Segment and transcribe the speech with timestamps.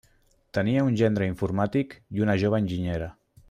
[0.57, 3.13] Tenia un gendre informàtic i una jove enginyera.